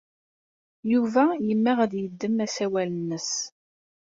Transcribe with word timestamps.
Yuba 0.91 1.23
yemmeɣ 1.47 1.77
ad 1.85 1.89
d-yeddem 1.93 2.35
asawal-nnes. 2.45 3.31